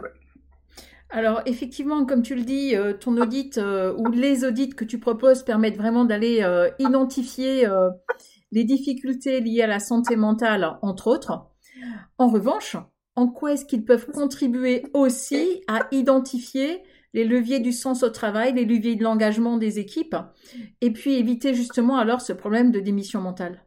Alors 1.12 1.42
effectivement, 1.46 2.06
comme 2.06 2.24
tu 2.24 2.36
le 2.36 2.44
dis, 2.44 2.76
euh, 2.76 2.94
ton 2.94 3.18
audit 3.18 3.58
euh, 3.58 3.94
ou 3.98 4.12
les 4.12 4.44
audits 4.44 4.70
que 4.70 4.86
tu 4.86 5.00
proposes 5.00 5.44
permettent 5.44 5.78
vraiment 5.78 6.06
d'aller 6.06 6.42
euh, 6.42 6.70
identifier 6.80 7.68
les 8.52 8.64
difficultés 8.64 9.40
liées 9.40 9.62
à 9.62 9.68
la 9.68 9.80
santé 9.80 10.16
mentale, 10.16 10.78
entre 10.82 11.08
autres. 11.08 11.46
En 12.18 12.28
revanche, 12.28 12.76
en 13.20 13.28
quoi 13.28 13.52
est-ce 13.52 13.66
qu'ils 13.66 13.84
peuvent 13.84 14.10
contribuer 14.12 14.86
aussi 14.94 15.62
à 15.68 15.88
identifier 15.92 16.82
les 17.14 17.26
leviers 17.26 17.60
du 17.60 17.74
sens 17.74 18.02
au 18.04 18.10
travail, 18.10 18.54
les 18.54 18.64
leviers 18.64 18.96
de 18.96 19.04
l'engagement 19.04 19.58
des 19.58 19.78
équipes, 19.78 20.16
et 20.80 20.94
puis 20.94 21.16
éviter 21.16 21.54
justement 21.54 21.98
alors 21.98 22.22
ce 22.22 22.32
problème 22.32 22.72
de 22.72 22.80
démission 22.80 23.22
mentale 23.22 23.64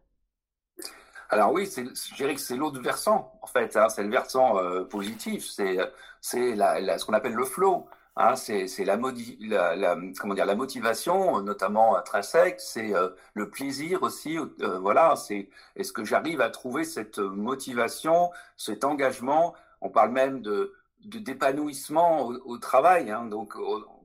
alors 1.29 1.51
oui, 1.51 1.67
je 1.67 2.15
dirais 2.15 2.35
que 2.35 2.41
c'est 2.43 2.57
l'autre 2.57 2.79
versant, 2.83 3.33
en 3.41 3.47
fait, 3.47 3.75
hein, 3.79 3.89
c'est 3.89 4.03
le 4.03 4.11
versant 4.11 4.59
euh, 4.59 4.85
positif, 4.85 5.49
c'est 5.49 5.79
ce 6.21 7.05
qu'on 7.07 7.15
appelle 7.15 7.33
le 7.33 7.47
flow. 7.47 7.87
Hein, 8.17 8.37
c'est 8.37 8.85
la, 8.85 8.97
motivation, 10.55 11.41
notamment 11.41 11.97
intrinsèque, 11.97 12.61
c'est 12.61 12.95
euh, 12.95 13.09
le 13.33 13.49
plaisir 13.49 14.03
aussi. 14.03 14.37
Euh, 14.37 14.79
voilà, 14.81 15.17
c'est 15.17 15.49
est-ce 15.77 15.93
que 15.95 16.05
j'arrive 16.05 16.43
à 16.43 16.51
trouver 16.51 16.85
cette 16.85 17.19
motivation, 17.19 18.31
cet 18.59 18.85
engagement? 18.85 19.55
On 19.81 19.89
parle 19.89 20.11
même 20.13 20.43
de 20.43 20.75
d'épanouissement 21.05 22.27
au, 22.29 22.59
travail, 22.59 23.11
hein, 23.11 23.25
donc 23.25 23.55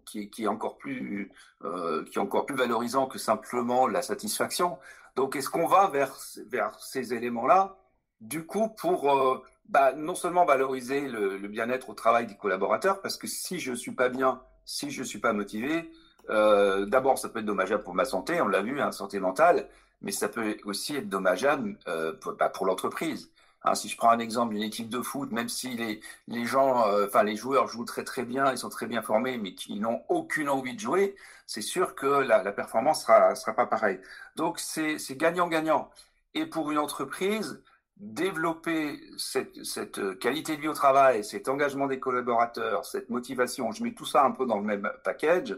qui, 0.06 0.31
est 0.39 0.48
encore 0.48 0.77
plus 0.77 1.31
euh, 1.63 2.03
qui 2.06 2.18
est 2.18 2.21
encore 2.21 2.45
plus 2.48 2.56
valorisant 2.56 3.06
que 3.07 3.19
simplement 3.19 3.88
la 3.88 4.01
satisfaction. 4.01 4.80
Donc, 5.15 5.36
est-ce 5.36 5.50
qu'on 5.50 5.68
va 5.68 5.88
vers 5.89 6.18
vers 6.48 6.80
ces 6.80 7.13
éléments-là? 7.13 7.77
Du 8.21 8.45
coup, 8.45 8.69
pour 8.69 9.43
bah, 9.69 9.93
non 9.93 10.15
seulement 10.15 10.45
valoriser 10.45 11.01
le, 11.01 11.38
bien-être 11.47 11.89
au 11.89 11.93
travail 11.93 12.25
des 12.25 12.36
collaborateurs, 12.36 13.01
parce 13.01 13.17
que 13.17 13.27
si 13.27 13.59
je 13.59 13.74
suis 13.74 13.91
pas 13.91 14.09
bien, 14.09 14.41
si 14.65 14.91
je 14.91 15.03
suis 15.03 15.19
pas 15.19 15.33
motivé, 15.33 15.91
euh, 16.29 16.86
d'abord 16.86 17.17
ça 17.17 17.29
peut 17.29 17.39
être 17.39 17.45
dommageable 17.45 17.83
pour 17.83 17.93
ma 17.95 18.05
santé, 18.05 18.41
on 18.41 18.47
l'a 18.47 18.62
vu, 18.62 18.81
hein, 18.81 18.91
santé 18.91 19.19
mentale, 19.19 19.67
mais 20.01 20.12
ça 20.12 20.29
peut 20.29 20.57
aussi 20.65 20.95
être 20.95 21.09
dommageable 21.09 21.77
euh, 21.88 22.13
pour, 22.13 22.33
bah, 22.33 22.50
pour 22.50 22.65
l'entreprise. 22.65 23.29
Hein, 23.63 23.75
si 23.75 23.89
je 23.89 23.97
prends 23.97 24.12
un 24.12 24.19
exemple 24.19 24.53
d'une 24.53 24.63
équipe 24.63 24.89
de 24.89 25.01
foot, 25.01 25.31
même 25.31 25.50
si 25.50 25.69
les, 25.75 26.00
les 26.27 26.45
gens, 26.45 26.88
euh, 26.88 27.07
les 27.24 27.36
joueurs 27.36 27.67
jouent 27.67 27.86
très 27.86 28.03
très 28.03 28.24
bien, 28.24 28.51
ils 28.51 28.57
sont 28.57 28.69
très 28.69 28.86
bien 28.88 29.01
formés, 29.01 29.38
mais 29.38 29.53
qui 29.53 29.79
n'ont 29.79 30.03
aucune 30.09 30.47
envie 30.50 30.75
de 30.75 30.79
jouer, 30.79 31.15
c'est 31.45 31.62
sûr 31.62 31.95
que 31.95 32.05
la, 32.05 32.43
la 32.43 32.51
performance 32.53 33.01
sera 33.03 33.36
sera 33.36 33.53
pas 33.53 33.65
pareille. 33.65 34.00
Donc 34.36 34.59
c'est 34.59 34.97
gagnant-gagnant. 35.17 35.89
Et 36.36 36.45
pour 36.45 36.71
une 36.71 36.77
entreprise, 36.77 37.62
développer 38.00 39.00
cette, 39.18 39.63
cette, 39.66 40.20
qualité 40.20 40.56
de 40.56 40.62
vie 40.62 40.68
au 40.68 40.74
travail, 40.74 41.24
cet 41.24 41.50
engagement 41.50 41.88
des 41.88 42.00
collaborateurs, 42.00 42.86
cette 42.86 43.10
motivation, 43.10 43.72
je 43.72 43.84
mets 43.84 43.94
tout 43.94 44.06
ça 44.06 44.24
un 44.24 44.32
peu 44.32 44.46
dans 44.46 44.58
le 44.58 44.66
même 44.66 44.92
package. 45.04 45.58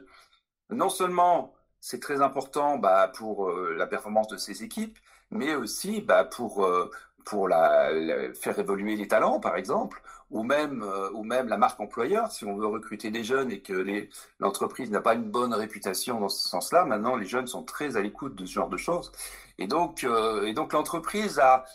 Non 0.69 0.89
seulement 0.89 1.53
c'est 1.81 1.99
très 1.99 2.21
important 2.21 2.77
bah, 2.77 3.11
pour 3.15 3.49
euh, 3.49 3.75
la 3.77 3.87
performance 3.87 4.27
de 4.27 4.37
ces 4.37 4.63
équipes, 4.63 4.97
mais 5.31 5.55
aussi 5.55 6.01
bah, 6.01 6.23
pour, 6.25 6.65
euh, 6.65 6.89
pour 7.25 7.47
la, 7.47 7.89
faire 8.33 8.59
évoluer 8.59 8.95
les 8.95 9.07
talents, 9.07 9.39
par 9.39 9.55
exemple, 9.55 10.01
ou 10.29 10.43
même, 10.43 10.83
euh, 10.83 11.09
ou 11.13 11.23
même 11.23 11.47
la 11.47 11.57
marque 11.57 11.79
employeur. 11.79 12.31
Si 12.31 12.45
on 12.45 12.55
veut 12.55 12.67
recruter 12.67 13.11
des 13.11 13.23
jeunes 13.23 13.51
et 13.51 13.61
que 13.61 14.07
l'entreprise 14.39 14.91
n'a 14.91 15.01
pas 15.01 15.13
une 15.15 15.29
bonne 15.29 15.53
réputation 15.53 16.19
dans 16.19 16.29
ce 16.29 16.47
sens-là, 16.47 16.85
maintenant 16.85 17.15
les 17.15 17.25
jeunes 17.25 17.47
sont 17.47 17.63
très 17.63 17.97
à 17.97 18.01
l'écoute 18.01 18.35
de 18.35 18.45
ce 18.45 18.53
genre 18.53 18.69
de 18.69 18.77
choses. 18.77 19.11
Et 19.57 19.67
donc, 19.67 20.05
et 20.45 20.53
donc 20.53 20.73
l'entreprise 20.73 21.39
a, 21.39 21.65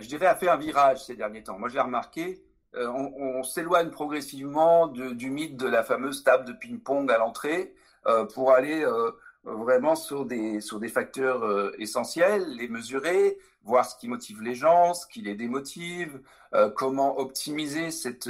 je 0.00 0.08
dirais, 0.08 0.26
a 0.26 0.34
fait 0.34 0.48
un 0.48 0.56
virage 0.56 1.04
ces 1.04 1.16
derniers 1.16 1.42
temps. 1.42 1.58
Moi, 1.58 1.68
j'ai 1.68 1.80
remarqué, 1.80 2.42
euh, 2.74 2.86
on, 2.88 3.42
s'éloigne 3.42 3.90
progressivement 3.90 4.88
du 4.88 5.30
mythe 5.30 5.56
de 5.56 5.66
la 5.66 5.82
fameuse 5.82 6.22
table 6.22 6.44
de 6.44 6.52
ping-pong 6.52 7.10
à 7.10 7.18
l'entrée 7.18 7.74
euh, 8.06 8.26
pour 8.26 8.52
aller 8.52 8.84
euh, 8.84 9.10
vraiment 9.44 9.96
sur 9.96 10.26
des, 10.26 10.60
sur 10.60 10.78
des 10.78 10.88
facteurs 10.88 11.72
essentiels, 11.80 12.46
les 12.56 12.68
mesurer, 12.68 13.38
voir 13.62 13.86
ce 13.86 13.96
qui 13.96 14.08
motive 14.08 14.42
les 14.42 14.54
gens, 14.54 14.92
ce 14.94 15.06
qui 15.06 15.22
les 15.22 15.34
démotive, 15.34 16.20
comment 16.74 17.18
optimiser 17.18 17.90
cette 17.90 18.28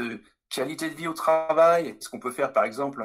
qualité 0.48 0.90
de 0.90 0.94
vie 0.94 1.08
au 1.08 1.14
travail 1.14 1.88
Est-ce 1.88 2.08
qu'on 2.08 2.20
peut 2.20 2.30
faire 2.30 2.52
par 2.52 2.64
exemple 2.64 3.04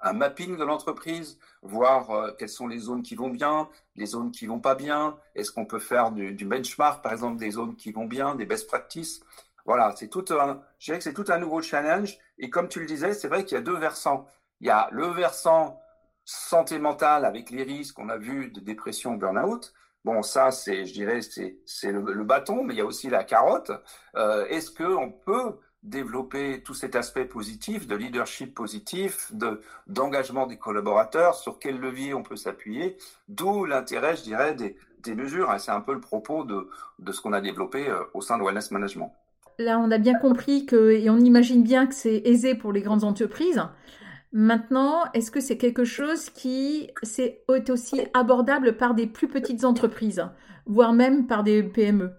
un, 0.00 0.12
mapping 0.12 0.56
de 0.56 0.64
l'entreprise, 0.64 1.38
voir 1.64 2.10
euh, 2.10 2.30
quelles 2.38 2.48
sont 2.48 2.68
les 2.68 2.78
zones 2.78 3.02
qui 3.02 3.16
vont 3.16 3.30
bien, 3.30 3.68
les 3.96 4.06
zones 4.06 4.30
qui 4.30 4.46
vont 4.46 4.60
pas 4.60 4.74
bien 4.74 5.16
Est-ce 5.34 5.50
qu'on 5.50 5.66
peut 5.66 5.80
faire 5.80 6.12
du, 6.12 6.44
benchmark 6.44 7.02
par 7.02 7.12
exemple 7.12 7.38
des 7.38 7.50
zones 7.50 7.74
qui 7.74 7.90
vont 7.90 8.04
bien, 8.04 8.36
des 8.36 8.46
best 8.46 8.68
practices? 8.68 9.20
Voilà, 9.64 9.94
c'est 9.96 10.08
tout 10.08 10.24
un, 10.30 10.60
je 10.78 10.86
dirais 10.86 10.98
que 10.98 11.04
c'est 11.04 11.14
tout 11.14 11.24
un 11.28 11.38
nouveau 11.38 11.62
challenge. 11.62 12.18
Et 12.38 12.50
comme 12.50 12.68
tu 12.68 12.80
le 12.80 12.86
disais, 12.86 13.14
c'est 13.14 13.28
vrai 13.28 13.44
qu'il 13.44 13.56
y 13.56 13.58
a 13.58 13.62
deux 13.62 13.78
versants. 13.78 14.26
Il 14.60 14.66
y 14.66 14.70
a 14.70 14.88
le 14.92 15.08
versant 15.08 15.80
santé 16.24 16.78
mentale 16.78 17.24
avec 17.24 17.50
les 17.50 17.62
risques 17.62 17.96
qu'on 17.96 18.10
a 18.10 18.18
vu 18.18 18.50
de 18.50 18.60
dépression, 18.60 19.14
burn-out. 19.14 19.72
Bon, 20.04 20.22
ça, 20.22 20.50
c'est, 20.50 20.84
je 20.84 20.92
dirais, 20.92 21.22
c'est, 21.22 21.58
c'est 21.64 21.90
le, 21.90 22.24
bâton, 22.24 22.62
mais 22.62 22.74
il 22.74 22.76
y 22.76 22.82
a 22.82 22.84
aussi 22.84 23.08
la 23.08 23.24
carotte. 23.24 23.72
Euh, 24.16 24.44
est-ce 24.46 24.70
qu'on 24.70 25.10
peut 25.10 25.58
développer 25.84 26.62
tout 26.64 26.74
cet 26.74 26.96
aspect 26.96 27.26
positif, 27.26 27.86
de 27.86 27.94
leadership 27.94 28.54
positif, 28.54 29.30
de, 29.32 29.60
d'engagement 29.86 30.46
des 30.46 30.56
collaborateurs, 30.56 31.34
sur 31.34 31.58
quel 31.58 31.78
levier 31.78 32.14
on 32.14 32.22
peut 32.22 32.36
s'appuyer, 32.36 32.96
d'où 33.28 33.66
l'intérêt, 33.66 34.16
je 34.16 34.22
dirais, 34.22 34.54
des, 34.54 34.76
des 35.02 35.14
mesures. 35.14 35.54
C'est 35.58 35.70
un 35.70 35.82
peu 35.82 35.92
le 35.92 36.00
propos 36.00 36.44
de, 36.44 36.68
de 36.98 37.12
ce 37.12 37.20
qu'on 37.20 37.34
a 37.34 37.40
développé 37.40 37.88
euh, 37.88 38.00
au 38.14 38.22
sein 38.22 38.38
de 38.38 38.42
Wellness 38.42 38.70
Management. 38.70 39.12
Là, 39.58 39.78
on 39.78 39.90
a 39.90 39.98
bien 39.98 40.18
compris 40.18 40.66
que, 40.66 40.90
et 40.90 41.10
on 41.10 41.18
imagine 41.18 41.62
bien 41.62 41.86
que 41.86 41.94
c'est 41.94 42.22
aisé 42.24 42.54
pour 42.54 42.72
les 42.72 42.82
grandes 42.82 43.04
entreprises. 43.04 43.62
Maintenant, 44.32 45.04
est-ce 45.12 45.30
que 45.30 45.38
c'est 45.38 45.58
quelque 45.58 45.84
chose 45.84 46.28
qui 46.30 46.90
est 47.18 47.70
aussi 47.70 48.00
abordable 48.14 48.76
par 48.76 48.94
des 48.94 49.06
plus 49.06 49.28
petites 49.28 49.64
entreprises, 49.64 50.26
voire 50.66 50.92
même 50.92 51.28
par 51.28 51.44
des 51.44 51.62
PME 51.62 52.10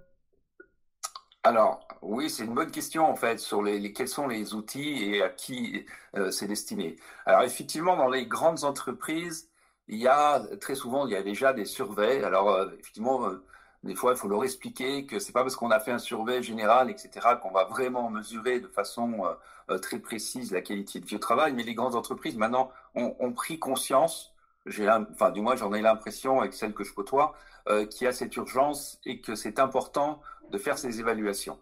Alors, 1.46 1.88
oui, 2.02 2.30
c'est 2.30 2.44
une 2.44 2.54
bonne 2.54 2.72
question 2.72 3.06
en 3.06 3.16
fait 3.16 3.40
sur 3.40 3.62
les, 3.64 3.94
quels 3.94 4.08
sont 4.08 4.28
les 4.28 4.54
outils 4.54 5.04
et 5.04 5.22
à 5.22 5.30
qui 5.30 5.86
euh, 6.16 6.32
c'est 6.32 6.48
destiné. 6.48 6.98
Alors 7.26 7.44
effectivement, 7.44 7.96
dans 7.96 8.10
les 8.10 8.26
grandes 8.26 8.64
entreprises, 8.64 9.50
il 9.88 10.00
y 10.00 10.08
a 10.08 10.40
très 10.60 10.76
souvent, 10.76 11.06
il 11.08 11.14
y 11.14 11.16
a 11.16 11.24
déjà 11.24 11.54
des 11.54 11.66
surveys. 11.66 12.24
Alors 12.24 12.50
euh, 12.50 12.72
effectivement, 12.80 13.28
euh, 13.28 13.46
des 13.86 13.94
fois, 13.96 14.14
il 14.14 14.18
faut 14.18 14.28
leur 14.28 14.44
expliquer 14.44 15.06
que 15.06 15.20
c'est 15.20 15.32
pas 15.32 15.44
parce 15.44 15.56
qu'on 15.56 15.70
a 15.70 15.80
fait 15.80 15.92
un 15.92 16.00
survey 16.00 16.42
général, 16.42 16.90
etc., 16.90 17.36
qu'on 17.42 17.52
va 17.52 17.66
vraiment 17.66 18.10
mesurer 18.10 18.60
de 18.60 18.68
façon 18.68 19.26
euh, 19.26 19.34
euh, 19.70 19.78
très 19.78 20.00
précise 20.00 20.52
la 20.52 20.62
qualité 20.62 21.00
de 21.00 21.06
vie 21.06 21.16
au 21.16 21.20
travail. 21.20 21.54
Mais 21.54 21.62
les 21.62 21.76
grandes 21.76 21.96
entreprises, 21.96 22.36
maintenant, 22.36 22.72
ont, 22.96 23.32
pris 23.34 23.60
conscience, 23.60 24.34
du 24.66 25.42
moins, 25.42 25.56
j'en 25.56 25.74
ai 25.74 25.82
l'impression 25.82 26.40
avec 26.40 26.54
celles 26.54 26.74
que 26.74 26.84
je 26.84 26.94
côtoie, 26.94 27.36
euh, 27.68 27.86
qu'il 27.86 28.06
y 28.06 28.08
a 28.08 28.14
cette 28.14 28.36
urgence 28.36 29.00
et 29.06 29.22
que 29.22 29.36
c'est 29.36 29.60
important 29.60 30.22
de 30.52 30.58
faire 30.58 30.78
ces 30.78 31.00
évaluations. 31.00 31.60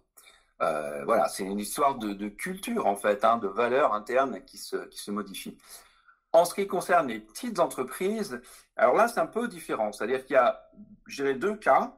voilà, 0.60 1.28
c'est 1.28 1.44
une 1.44 1.60
histoire 1.60 1.96
de, 1.96 2.30
culture, 2.30 2.88
en 2.88 2.96
fait, 2.96 3.26
hein, 3.26 3.38
de 3.38 3.48
valeurs 3.48 3.94
internes 3.94 4.42
qui 4.46 4.58
se, 4.58 5.12
modifient. 5.12 5.58
En 6.32 6.46
ce 6.46 6.56
qui 6.56 6.68
concerne 6.68 7.10
les 7.10 7.20
petites 7.20 7.60
entreprises, 7.60 8.42
alors 8.78 8.96
là, 8.96 9.08
c'est 9.08 9.20
un 9.20 9.28
peu 9.28 9.48
différent. 9.48 9.92
C'est-à-dire 9.92 10.26
qu'il 10.26 10.36
y 10.36 10.38
a, 10.38 11.34
deux 11.34 11.56
cas 11.58 11.94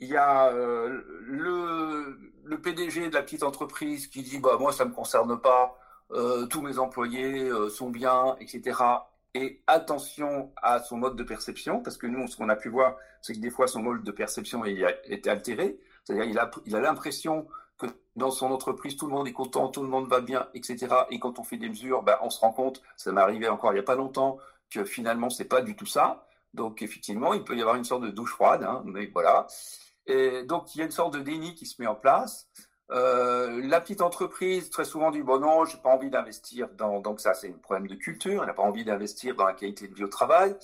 il 0.00 0.08
y 0.08 0.16
a 0.16 0.48
euh, 0.52 1.02
le, 1.22 2.60
PDG 2.60 3.08
de 3.08 3.14
la 3.14 3.22
petite 3.22 3.42
entreprise 3.42 4.06
qui 4.08 4.22
dit 4.22 4.38
bah 4.38 4.56
moi 4.58 4.72
ça 4.72 4.84
me 4.84 4.92
concerne 4.92 5.38
pas, 5.40 5.78
euh, 6.12 6.46
tous 6.46 6.60
mes 6.62 6.78
employés 6.78 7.48
euh, 7.48 7.68
sont 7.68 7.90
bien, 7.90 8.36
etc. 8.40 8.78
Et 9.36 9.60
attention 9.66 10.50
à 10.62 10.80
son 10.80 10.96
mode 10.96 11.14
de 11.14 11.22
perception, 11.22 11.82
parce 11.82 11.98
que 11.98 12.06
nous, 12.06 12.26
ce 12.26 12.38
qu'on 12.38 12.48
a 12.48 12.56
pu 12.56 12.70
voir, 12.70 12.96
c'est 13.20 13.34
que 13.34 13.38
des 13.38 13.50
fois 13.50 13.66
son 13.66 13.82
mode 13.82 14.02
de 14.02 14.10
perception 14.10 14.64
été 14.64 15.28
altéré. 15.28 15.78
C'est-à-dire 16.04 16.24
il 16.64 16.74
a, 16.74 16.80
l'impression 16.80 17.46
que 17.76 17.84
dans 18.14 18.30
son 18.30 18.50
entreprise, 18.50 18.96
tout 18.96 19.06
le 19.06 19.12
monde 19.12 19.28
est 19.28 19.34
content, 19.34 19.68
tout 19.68 19.82
le 19.82 19.88
monde 19.88 20.08
va 20.08 20.22
bien, 20.22 20.48
etc. 20.54 20.86
Et 21.10 21.18
quand 21.18 21.38
on 21.38 21.44
fait 21.44 21.58
des 21.58 21.68
mesures, 21.68 22.02
bah, 22.02 22.18
on 22.22 22.30
se 22.30 22.40
rend 22.40 22.50
compte, 22.50 22.80
ça 22.96 23.12
m'est 23.12 23.20
arrivé 23.20 23.46
encore 23.46 23.72
il 23.72 23.74
n'y 23.74 23.80
a 23.80 23.82
pas 23.82 23.94
longtemps, 23.94 24.38
que 24.70 24.86
finalement, 24.86 25.28
c'est 25.28 25.44
pas 25.44 25.60
du 25.60 25.76
tout 25.76 25.84
ça. 25.84 26.26
Donc, 26.54 26.80
effectivement, 26.80 27.34
il 27.34 27.44
peut 27.44 27.58
y 27.58 27.60
avoir 27.60 27.76
une 27.76 27.84
sorte 27.84 28.04
de 28.04 28.10
douche 28.10 28.32
froide, 28.32 28.62
hein, 28.62 28.82
mais 28.86 29.04
voilà. 29.12 29.46
Et 30.06 30.44
donc, 30.44 30.74
il 30.74 30.78
y 30.78 30.80
a 30.80 30.86
une 30.86 30.92
sorte 30.92 31.12
de 31.12 31.20
déni 31.20 31.54
qui 31.54 31.66
se 31.66 31.82
met 31.82 31.88
en 31.88 31.94
place. 31.94 32.48
Euh, 32.92 33.66
la 33.66 33.80
petite 33.80 34.00
entreprise, 34.00 34.70
très 34.70 34.84
souvent, 34.84 35.10
dit 35.10 35.22
Bon, 35.22 35.40
non, 35.40 35.64
j'ai 35.64 35.78
pas 35.78 35.90
envie 35.90 36.10
d'investir 36.10 36.68
dans. 36.76 37.00
Donc, 37.00 37.20
ça, 37.20 37.34
c'est 37.34 37.48
un 37.48 37.58
problème 37.58 37.88
de 37.88 37.94
culture. 37.96 38.42
Elle 38.42 38.48
n'a 38.48 38.54
pas 38.54 38.62
envie 38.62 38.84
d'investir 38.84 39.34
dans 39.34 39.46
la 39.46 39.54
qualité 39.54 39.88
de 39.88 39.94
vie 39.94 40.04
au 40.04 40.08
travail. 40.08 40.56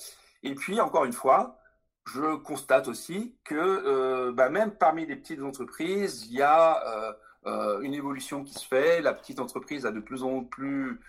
Et 0.42 0.54
puis, 0.54 0.80
encore 0.80 1.04
une 1.04 1.12
fois, 1.12 1.58
je 2.06 2.36
constate 2.36 2.88
aussi 2.88 3.34
que 3.44 3.54
euh, 3.54 4.32
bah, 4.32 4.50
même 4.50 4.72
parmi 4.72 5.06
les 5.06 5.16
petites 5.16 5.42
entreprises, 5.42 6.26
il 6.26 6.36
y 6.36 6.42
a 6.42 7.14
euh, 7.46 7.80
une 7.80 7.94
évolution 7.94 8.44
qui 8.44 8.54
se 8.54 8.66
fait. 8.66 9.00
La 9.00 9.14
petite 9.14 9.40
entreprise 9.40 9.86
a 9.86 9.90
de 9.90 10.00
plus 10.00 10.22
en 10.22 10.44
plus 10.44 11.00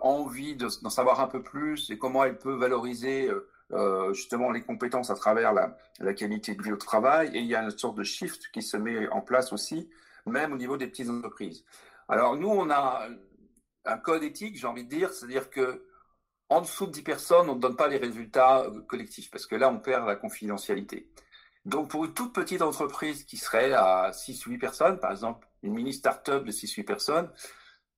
envie 0.00 0.56
d'en 0.56 0.88
savoir 0.88 1.20
un 1.20 1.26
peu 1.26 1.42
plus 1.42 1.90
et 1.90 1.98
comment 1.98 2.24
elle 2.24 2.38
peut 2.38 2.54
valoriser 2.54 3.30
justement 4.12 4.50
les 4.50 4.62
compétences 4.62 5.10
à 5.10 5.14
travers 5.14 5.52
la, 5.52 6.14
qualité 6.14 6.54
de 6.54 6.62
vie 6.62 6.72
au 6.72 6.76
travail. 6.76 7.30
Et 7.34 7.40
il 7.40 7.46
y 7.46 7.54
a 7.54 7.62
une 7.62 7.70
sorte 7.70 7.96
de 7.96 8.02
shift 8.02 8.50
qui 8.52 8.62
se 8.62 8.78
met 8.78 9.06
en 9.08 9.20
place 9.20 9.52
aussi, 9.52 9.90
même 10.26 10.52
au 10.52 10.56
niveau 10.56 10.76
des 10.76 10.86
petites 10.86 11.08
entreprises. 11.08 11.64
Alors 12.08 12.36
nous, 12.36 12.48
on 12.48 12.70
a 12.70 13.08
un 13.84 13.98
code 13.98 14.22
éthique, 14.22 14.56
j'ai 14.56 14.66
envie 14.66 14.84
de 14.84 14.90
dire, 14.90 15.12
c'est-à-dire 15.12 15.50
que 15.50 15.86
en 16.48 16.60
dessous 16.60 16.86
de 16.86 16.92
10 16.92 17.02
personnes, 17.02 17.50
on 17.50 17.56
ne 17.56 17.60
donne 17.60 17.76
pas 17.76 17.88
les 17.88 17.96
résultats 17.96 18.60
euh, 18.60 18.80
collectifs, 18.82 19.30
parce 19.30 19.46
que 19.46 19.56
là, 19.56 19.68
on 19.68 19.78
perd 19.78 20.06
la 20.06 20.16
confidentialité. 20.16 21.10
Donc 21.64 21.90
pour 21.90 22.04
une 22.04 22.14
toute 22.14 22.32
petite 22.32 22.62
entreprise 22.62 23.24
qui 23.24 23.36
serait 23.36 23.72
à 23.72 24.12
6 24.12 24.46
ou 24.46 24.50
8 24.50 24.58
personnes, 24.58 25.00
par 25.00 25.10
exemple 25.10 25.48
une 25.62 25.74
mini 25.74 25.92
start-up 25.92 26.44
de 26.44 26.52
6 26.52 26.76
ou 26.76 26.80
8 26.82 26.84
personnes, 26.84 27.30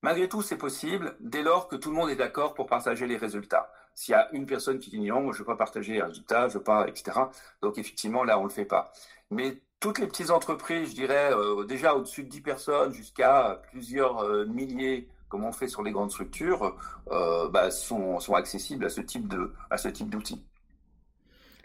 malgré 0.00 0.28
tout, 0.28 0.40
c'est 0.40 0.56
possible 0.56 1.16
dès 1.20 1.42
lors 1.42 1.68
que 1.68 1.76
tout 1.76 1.90
le 1.90 1.96
monde 1.96 2.08
est 2.08 2.16
d'accord 2.16 2.54
pour 2.54 2.66
partager 2.66 3.06
les 3.06 3.18
résultats. 3.18 3.70
S'il 3.94 4.12
y 4.12 4.14
a 4.14 4.30
une 4.32 4.46
personne 4.46 4.78
qui 4.78 4.90
dit 4.90 5.00
non, 5.00 5.32
je 5.32 5.36
ne 5.36 5.38
veux 5.40 5.44
pas 5.44 5.56
partager 5.56 5.94
les 5.94 6.02
résultats, 6.02 6.48
je 6.48 6.56
veux 6.56 6.64
pas, 6.64 6.88
etc. 6.88 7.10
Donc 7.60 7.76
effectivement, 7.76 8.24
là, 8.24 8.38
on 8.38 8.44
ne 8.44 8.48
le 8.48 8.54
fait 8.54 8.64
pas. 8.64 8.90
Mais 9.30 9.60
toutes 9.80 9.98
les 9.98 10.06
petites 10.06 10.30
entreprises, 10.30 10.90
je 10.90 10.94
dirais, 10.94 11.32
euh, 11.32 11.64
déjà 11.64 11.94
au-dessus 11.94 12.24
de 12.24 12.28
10 12.28 12.40
personnes 12.40 12.92
jusqu'à 12.92 13.62
plusieurs 13.70 14.18
euh, 14.18 14.44
milliers, 14.46 15.08
comme 15.28 15.44
on 15.44 15.52
fait 15.52 15.68
sur 15.68 15.82
les 15.82 15.92
grandes 15.92 16.10
structures, 16.10 16.76
euh, 17.10 17.48
bah, 17.48 17.70
sont, 17.70 18.18
sont, 18.18 18.34
accessibles 18.34 18.84
à 18.84 18.88
ce 18.88 19.00
type 19.00 19.28
de, 19.28 19.52
à 19.70 19.76
ce 19.76 19.88
type 19.88 20.10
d'outils. 20.10 20.44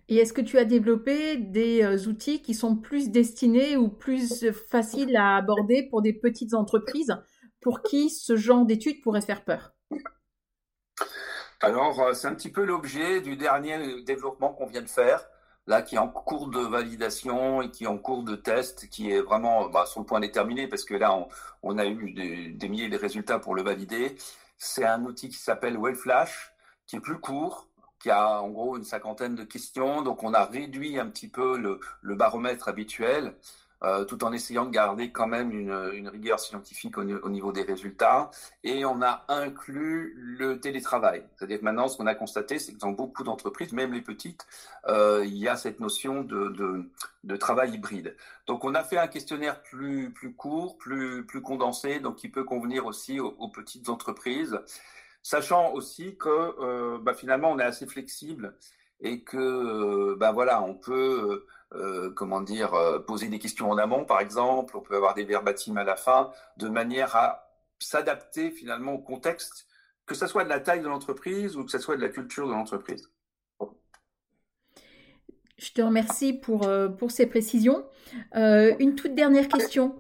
Et 0.10 0.17
est-ce 0.17 0.34
que 0.34 0.41
tu 0.41 0.58
as 0.58 0.65
développé 0.65 1.38
des 1.38 2.08
outils 2.08 2.41
qui 2.41 2.53
sont 2.53 2.75
plus 2.75 3.10
destinés 3.10 3.77
ou 3.77 3.88
plus 3.88 4.46
faciles 4.70 5.15
à 5.15 5.38
aborder 5.38 5.88
pour 5.89 6.01
des 6.01 6.12
petites 6.12 6.53
entreprises 6.53 7.15
pour 7.62 7.82
qui 7.82 8.10
ce 8.10 8.36
genre 8.36 8.65
d'études 8.65 9.01
pourrait 9.01 9.22
faire 9.22 9.46
peur? 9.46 9.74
Alors, 11.62 12.13
c'est 12.13 12.27
un 12.27 12.36
petit 12.36 12.51
peu 12.51 12.65
l'objet 12.65 13.22
du 13.22 13.38
dernier 13.38 14.03
développement 14.03 14.50
qu'on 14.50 14.65
vient 14.65 14.82
de 14.82 14.89
faire, 14.89 15.25
là, 15.67 15.82
qui 15.82 15.96
est 15.96 16.00
en 16.00 16.10
cours 16.10 16.50
de 16.50 16.60
validation 16.60 17.62
et 17.62 17.72
qui 17.72 17.86
est 17.86 17.88
en 17.88 17.98
cours 17.98 18.24
de 18.24 18.36
test, 18.36 18.89
qui 18.89 19.12
est 19.12 19.22
vraiment 19.22 19.70
bah, 19.70 19.86
sur 19.86 20.01
le 20.01 20.05
point 20.05 20.20
déterminé, 20.20 20.67
parce 20.67 20.84
que 20.84 20.93
là, 20.93 21.17
on, 21.62 21.77
a 21.77 21.86
eu 21.86 22.12
des, 22.12 22.70
milliers 22.70 22.89
de 22.89 22.98
résultats 22.98 23.39
pour 23.39 23.55
le 23.55 23.63
valider. 23.63 24.15
C'est 24.58 24.86
un 24.86 25.03
outil 25.05 25.29
qui 25.29 25.38
s'appelle 25.38 25.77
Wellflash, 25.77 26.53
qui 26.86 26.98
est 26.98 27.00
plus 27.00 27.20
court, 27.20 27.67
qui 28.00 28.10
a 28.10 28.41
en 28.41 28.50
gros 28.50 28.77
une 28.77 28.84
cinquantaine 28.84 29.36
de 29.36 29.43
questions. 29.43 30.01
Donc, 30.01 30.24
on 30.24 30.34
a 30.34 30.46
réduit 30.46 31.00
un 31.00 31.08
petit 31.08 31.29
peu 31.29 31.58
le 31.58 32.15
baromètre 32.15 32.67
habituel. 32.67 33.36
Euh, 33.86 34.06
tout 34.06 34.24
en 34.24 34.32
essayant 34.32 34.66
de 34.66 34.72
garder 34.72 35.12
quand 35.12 35.28
même 35.28 35.52
une, 35.52 36.08
rigueur 36.08 36.40
scientifique 36.40 36.98
au, 36.98 37.04
niveau 37.04 37.52
des 37.52 37.63
résultats. 37.63 38.32
Et 38.63 38.86
on 38.86 39.02
a 39.02 39.25
inclus 39.28 40.13
le 40.16 40.62
télétravail. 40.62 41.25
C'est-à-dire 41.36 41.60
que 41.60 41.66
maintenant, 41.66 41.90
ce 41.90 41.98
qu'on 41.98 42.08
a 42.08 42.16
constaté, 42.16 42.60
c'est 42.60 42.74
que 42.74 42.80
dans 42.80 42.92
beaucoup 42.92 43.24
d'entreprises, 43.24 43.74
même 43.74 43.92
les 43.92 44.02
petites, 44.02 44.48
euh, 44.88 45.24
il 45.25 45.36
y 45.36 45.50
a 45.50 45.58
cette 45.58 45.82
notion 45.82 46.24
de, 46.24 46.90
travail 47.38 47.74
hybride. 47.74 48.16
Donc, 48.48 48.63
on 48.63 48.74
a 48.74 48.86
fait 48.86 48.98
un 48.98 49.08
questionnaire 49.08 49.62
plus, 49.62 50.12
plus 50.12 50.34
court, 50.34 50.78
plus, 50.78 51.25
plus 51.25 51.42
condensé, 51.42 52.00
donc 52.00 52.16
qui 52.16 52.30
peut 52.30 52.46
convenir 52.46 52.86
aussi 52.86 53.20
aux, 53.20 53.50
petites 53.50 53.90
entreprises, 53.90 54.58
sachant 55.24 55.74
aussi 55.74 56.16
que 56.16 56.30
euh, 56.30 57.00
bah, 57.00 57.13
finalement, 57.13 57.52
on 57.52 57.60
est 57.60 57.63
assez 57.63 57.86
flexible 57.86 58.56
et 59.02 59.24
que 59.24 60.16
bah, 60.16 60.32
voilà, 60.32 60.63
on 60.63 60.74
peut 60.74 61.46
euh, 61.75 62.12
comment 62.12 62.42
dire, 62.42 62.74
euh, 62.74 63.00
poser 63.00 63.27
des 63.30 63.39
questions 63.39 63.70
en 63.72 63.77
amont, 63.77 64.06
par 64.06 64.20
exemple. 64.20 64.77
On 64.77 64.82
peut 64.82 64.96
avoir 64.96 65.13
des 65.13 65.24
verbatims 65.24 65.77
à 65.77 65.84
la 65.84 65.96
fin, 65.96 66.32
de 66.58 66.68
manière 66.70 67.15
à 67.15 67.50
s'adapter 67.80 68.51
finalement 68.51 68.94
au 68.94 69.00
contexte, 69.00 69.68
que 70.06 70.15
ce 70.15 70.27
soit 70.27 70.44
de 70.44 70.50
la 70.50 70.60
taille 70.60 70.82
de 70.82 70.88
l'entreprise 70.88 71.58
ou 71.58 71.65
que 71.65 71.72
ce 71.72 71.80
soit 71.80 71.96
de 71.96 72.01
la 72.01 72.10
culture 72.10 72.48
de 72.48 72.53
l'entreprise. 72.53 73.10
Je 75.58 75.72
te 75.72 75.82
remercie 75.82 76.34
pour, 76.34 76.68
euh, 76.68 76.89
pour 76.89 77.12
ces 77.12 77.25
précisions. 77.25 77.86
une 78.34 78.96
toute 78.96 79.15
dernière 79.15 79.48
question. 79.48 79.96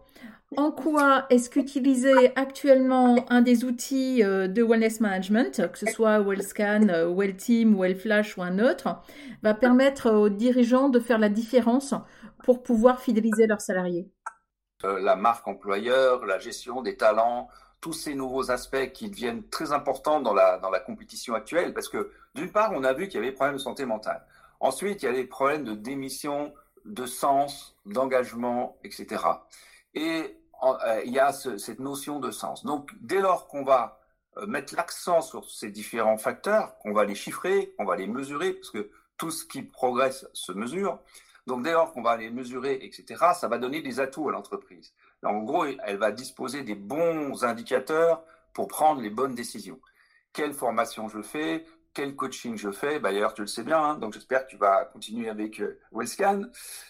En 0.57 0.71
quoi 0.71 1.25
est-ce 1.29 1.49
qu'utiliser 1.49 2.31
actuellement 2.35 3.25
un 3.29 3.41
des 3.41 3.63
outils 3.65 4.23
euh, 4.23 4.47
de 4.47 4.61
wellness 4.61 4.99
management, 4.99 5.71
que 5.71 5.77
ce 5.77 5.85
soit 5.85 6.19
WellScan, 6.19 6.89
euh, 6.89 7.13
WellTeam, 7.13 7.75
WellFlash 7.75 8.37
ou 8.37 8.41
un 8.43 8.59
autre, 8.59 9.01
va 9.41 9.53
permettre 9.53 10.11
aux 10.11 10.29
dirigeants 10.29 10.89
de 10.89 10.99
faire 10.99 11.17
la 11.17 11.29
différence 11.29 11.93
pour 12.43 12.61
pouvoir 12.61 13.01
fidéliser 13.01 13.47
leurs 13.47 13.61
salariés? 13.61 14.09
Euh, 14.83 14.99
La 14.99 15.15
marque 15.15 15.47
employeur, 15.47 16.25
la 16.25 16.39
gestion 16.39 16.81
des 16.81 16.97
talents, 16.97 17.47
tous 17.81 17.93
ces 17.93 18.15
nouveaux 18.15 18.51
aspects 18.51 18.91
qui 18.93 19.09
deviennent 19.09 19.47
très 19.49 19.71
importants 19.71 20.21
dans 20.21 20.33
la, 20.33 20.57
dans 20.59 20.69
la 20.69 20.79
compétition 20.79 21.35
actuelle, 21.35 21.73
parce 21.73 21.89
que 21.89 22.11
d'une 22.35 22.51
part, 22.51 22.71
on 22.73 22.83
a 22.83 22.93
vu 22.93 23.07
qu'il 23.07 23.15
y 23.15 23.17
avait 23.17 23.31
des 23.31 23.35
problèmes 23.35 23.57
de 23.57 23.61
santé 23.61 23.85
mentale. 23.85 24.25
Ensuite, 24.59 25.03
il 25.03 25.05
y 25.05 25.09
a 25.09 25.13
des 25.13 25.25
problèmes 25.25 25.63
de 25.63 25.73
démission, 25.73 26.53
de 26.85 27.05
sens, 27.05 27.75
d'engagement, 27.85 28.77
etc. 28.83 29.23
Et 29.93 30.37
euh, 30.63 31.01
il 31.05 31.11
y 31.11 31.19
a 31.19 31.31
cette 31.33 31.79
notion 31.79 32.19
de 32.19 32.31
sens. 32.31 32.63
Donc, 32.63 32.91
dès 33.01 33.19
lors 33.19 33.47
qu'on 33.47 33.63
va 33.63 33.99
euh, 34.37 34.47
mettre 34.47 34.75
l'accent 34.75 35.21
sur 35.21 35.49
ces 35.49 35.69
différents 35.69 36.17
facteurs, 36.17 36.77
qu'on 36.79 36.93
va 36.93 37.05
les 37.05 37.15
chiffrer, 37.15 37.73
qu'on 37.77 37.85
va 37.85 37.95
les 37.95 38.07
mesurer, 38.07 38.53
parce 38.53 38.71
que 38.71 38.89
tout 39.17 39.31
ce 39.31 39.45
qui 39.45 39.61
progresse 39.63 40.27
se 40.33 40.51
mesure. 40.51 40.99
Donc, 41.45 41.63
dès 41.63 41.73
lors 41.73 41.91
qu'on 41.91 42.01
va 42.01 42.17
les 42.17 42.29
mesurer, 42.29 42.79
etc., 42.83 43.25
ça 43.35 43.47
va 43.47 43.57
donner 43.57 43.81
des 43.81 43.99
atouts 43.99 44.29
à 44.29 44.31
l'entreprise. 44.31 44.93
En 45.23 45.39
gros, 45.39 45.65
elle 45.65 45.97
va 45.97 46.11
disposer 46.11 46.63
des 46.63 46.75
bons 46.75 47.43
indicateurs 47.43 48.23
pour 48.53 48.67
prendre 48.67 49.01
les 49.01 49.09
bonnes 49.09 49.35
décisions. 49.35 49.79
Quelle 50.31 50.53
formation 50.53 51.09
je 51.09 51.21
fais 51.21 51.65
Quel 51.93 52.15
coaching 52.15 52.57
je 52.57 52.71
fais 52.71 52.99
bah, 52.99 53.11
D'ailleurs, 53.11 53.33
tu 53.33 53.41
le 53.41 53.47
sais 53.47 53.63
bien, 53.63 53.81
hein, 53.81 53.95
donc 53.95 54.13
j'espère 54.13 54.45
que 54.45 54.51
tu 54.51 54.57
vas 54.57 54.85
continuer 54.85 55.29
avec 55.29 55.59
euh, 55.59 55.79
Wellscan 55.91 56.43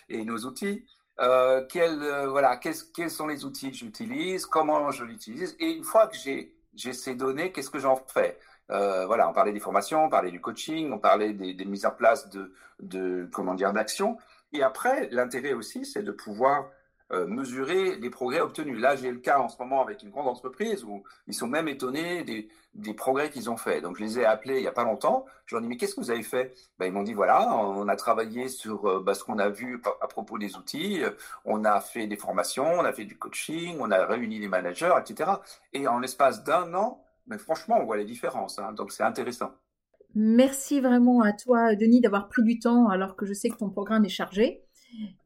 et 0.09 0.23
nos 0.23 0.45
outils. 0.45 0.85
Euh, 1.19 1.65
euh, 1.75 2.27
voilà, 2.27 2.57
quels 2.57 3.09
sont 3.11 3.27
les 3.27 3.45
outils 3.45 3.71
que 3.71 3.77
j'utilise, 3.77 4.45
comment 4.45 4.89
je 4.91 5.03
l'utilise, 5.03 5.55
et 5.59 5.71
une 5.71 5.83
fois 5.83 6.07
que 6.07 6.17
j'ai 6.17 6.55
ces 6.93 7.15
données, 7.15 7.51
qu'est-ce 7.51 7.69
que 7.69 7.79
j'en 7.79 7.95
fais? 7.95 8.39
Euh, 8.71 9.05
Voilà, 9.05 9.29
on 9.29 9.33
parlait 9.33 9.53
des 9.53 9.59
formations, 9.59 10.05
on 10.05 10.09
parlait 10.09 10.31
du 10.31 10.41
coaching, 10.41 10.91
on 10.91 10.97
parlait 10.99 11.33
des, 11.33 11.65
mises 11.65 11.85
en 11.85 11.91
place 11.91 12.29
de, 12.29 13.29
comment 13.31 13.53
dire 13.53 13.73
d'actions, 13.73 14.17
et 14.53 14.63
après 14.63 15.09
l'intérêt 15.11 15.53
aussi, 15.53 15.85
c'est 15.85 16.03
de 16.03 16.11
pouvoir 16.11 16.69
mesurer 17.11 17.95
les 17.97 18.09
progrès 18.09 18.39
obtenus. 18.39 18.79
Là, 18.79 18.95
j'ai 18.95 19.11
le 19.11 19.19
cas 19.19 19.39
en 19.39 19.47
ce 19.47 19.57
moment 19.59 19.81
avec 19.81 20.01
une 20.01 20.09
grande 20.09 20.27
entreprise 20.27 20.83
où 20.83 21.03
ils 21.27 21.33
sont 21.33 21.47
même 21.47 21.67
étonnés 21.67 22.23
des, 22.23 22.93
progrès 22.95 23.29
qu'ils 23.29 23.49
ont 23.49 23.57
faits. 23.57 23.83
Donc, 23.83 23.97
je 23.97 24.03
les 24.03 24.19
ai 24.19 24.25
appelés 24.25 24.55
il 24.55 24.61
n'y 24.61 24.67
a 24.67 24.71
pas 24.71 24.83
longtemps. 24.83 25.25
Je 25.45 25.55
leur 25.55 25.61
ai 25.61 25.63
dit, 25.63 25.69
mais 25.69 25.77
qu'est-ce 25.77 25.95
que 25.95 26.01
vous 26.01 26.09
avez 26.09 26.23
fait? 26.23 26.55
Ben, 26.79 26.87
Ils 26.87 26.91
m'ont 26.91 27.03
dit, 27.03 27.13
voilà, 27.13 27.55
on 27.55 27.87
a 27.87 27.95
travaillé 27.95 28.47
sur 28.47 28.87
euh, 28.87 29.03
ben, 29.03 29.13
ce 29.13 29.23
qu'on 29.23 29.37
a 29.37 29.49
vu 29.49 29.81
à 30.01 30.07
propos 30.07 30.37
des 30.39 30.55
outils, 30.55 31.01
on 31.45 31.65
a 31.65 31.79
fait 31.81 32.07
des 32.07 32.17
formations, 32.17 32.65
on 32.65 32.85
a 32.85 32.93
fait 32.93 33.05
du 33.05 33.17
coaching, 33.17 33.77
on 33.79 33.91
a 33.91 34.05
réuni 34.05 34.39
les 34.39 34.47
managers, 34.47 34.93
etc. 34.99 35.31
Et 35.73 35.87
en 35.87 35.99
l'espace 35.99 36.43
d'un 36.43 36.73
an, 36.73 37.03
mais 37.27 37.37
franchement, 37.37 37.77
on 37.79 37.85
voit 37.85 37.97
les 37.97 38.05
différences. 38.05 38.59
Hein. 38.59 38.73
donc, 38.73 38.91
c'est 38.91 39.03
intéressant. 39.03 39.51
Merci 40.15 40.79
vraiment 40.79 41.21
à 41.21 41.33
toi, 41.33 41.75
Denis, 41.75 41.99
d'avoir 41.99 42.27
pris 42.27 42.43
du 42.43 42.59
temps 42.59 42.87
alors 42.87 43.15
que 43.15 43.25
je 43.25 43.33
sais 43.33 43.49
que 43.49 43.57
ton 43.57 43.69
programme 43.69 44.05
est 44.05 44.09
chargé. 44.09 44.63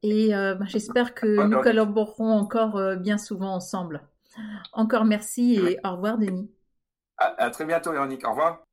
Et 0.04 0.34
euh, 0.36 0.56
bah, 0.56 0.66
j'espère 0.68 1.14
que 1.14 1.48
nous 1.48 1.62
collaborerons 1.62 2.32
encore 2.32 2.78
euh, 2.78 2.96
bien 2.96 3.18
souvent 3.18 3.54
ensemble. 3.54 4.02
Encore 4.74 5.06
merci 5.06 5.56
et 5.56 5.80
au 5.84 5.94
revoir, 5.94 6.18
Denis. 6.18 6.50
À, 7.18 7.50
très 7.50 7.66
bientôt, 7.66 7.92
Véronique. 7.92 8.26
Au 8.26 8.32
revoir. 8.32 8.64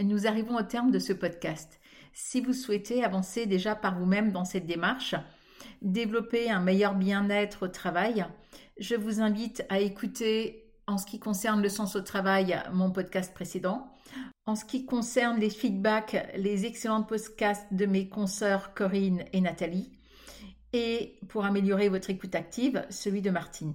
Nous 0.00 0.26
arrivons 0.26 0.56
au 0.56 0.62
terme 0.62 0.90
de 0.90 0.98
ce 0.98 1.12
podcast. 1.12 1.80
Si 2.12 2.40
vous 2.40 2.52
souhaitez 2.52 3.04
avancer 3.04 3.46
déjà 3.46 3.74
par 3.74 3.98
vous-même 3.98 4.32
dans 4.32 4.44
cette 4.44 4.66
démarche, 4.66 5.14
développer 5.80 6.50
un 6.50 6.60
meilleur 6.60 6.94
bien-être 6.94 7.66
au 7.66 7.68
travail, 7.68 8.26
je 8.78 8.96
vous 8.96 9.20
invite 9.20 9.64
à 9.68 9.78
écouter 9.78 10.72
en 10.88 10.98
ce 10.98 11.06
qui 11.06 11.20
concerne 11.20 11.62
le 11.62 11.68
sens 11.68 11.94
au 11.94 12.00
travail 12.00 12.60
mon 12.72 12.90
podcast 12.90 13.32
précédent. 13.32 13.88
En 14.44 14.56
ce 14.56 14.64
qui 14.64 14.84
concerne 14.84 15.38
les 15.38 15.50
feedbacks, 15.50 16.32
les 16.36 16.66
excellents 16.66 17.04
podcasts 17.04 17.72
de 17.72 17.86
mes 17.86 18.08
consoeurs 18.08 18.74
Corinne 18.74 19.24
et 19.32 19.40
Nathalie 19.40 19.92
et 20.72 21.18
pour 21.28 21.44
améliorer 21.44 21.88
votre 21.88 22.10
écoute 22.10 22.34
active, 22.34 22.84
celui 22.90 23.22
de 23.22 23.30
Martine. 23.30 23.74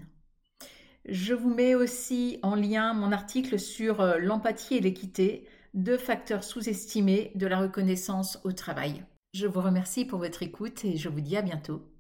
Je 1.05 1.33
vous 1.33 1.53
mets 1.53 1.75
aussi 1.75 2.39
en 2.43 2.55
lien 2.55 2.93
mon 2.93 3.11
article 3.11 3.59
sur 3.59 4.01
euh, 4.01 4.17
l'empathie 4.17 4.75
et 4.75 4.81
l'équité, 4.81 5.47
deux 5.73 5.97
facteurs 5.97 6.43
sous-estimés 6.43 7.31
de 7.35 7.47
la 7.47 7.59
reconnaissance 7.59 8.39
au 8.43 8.51
travail. 8.51 9.05
Je 9.33 9.47
vous 9.47 9.61
remercie 9.61 10.03
pour 10.03 10.19
votre 10.19 10.43
écoute 10.43 10.83
et 10.83 10.97
je 10.97 11.07
vous 11.07 11.21
dis 11.21 11.37
à 11.37 11.41
bientôt. 11.41 11.87